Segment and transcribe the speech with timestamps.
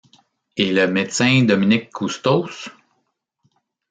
[0.57, 2.69] Et le médecin Dominique Custos?